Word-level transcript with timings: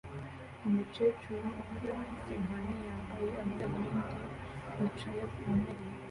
Umukecuru 0.67 1.45
ukuze 1.59 1.87
ufite 2.01 2.29
inkoni 2.39 2.73
yambaye 2.85 3.27
amadarubindi 3.41 4.13
yicaye 4.77 5.23
ku 5.33 5.41
ntebe 5.57 5.85